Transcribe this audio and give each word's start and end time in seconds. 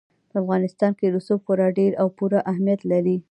په 0.29 0.35
افغانستان 0.43 0.91
کې 0.99 1.05
رسوب 1.15 1.39
خورا 1.45 1.67
ډېر 1.79 1.91
او 2.01 2.07
پوره 2.17 2.39
اهمیت 2.51 2.81
لري. 2.91 3.15